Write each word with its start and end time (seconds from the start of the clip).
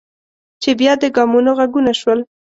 چې 0.61 0.69
بیا 0.79 0.93
د 1.01 1.03
ګامونو 1.15 1.51
غږونه 1.59 1.93
شول. 1.99 2.19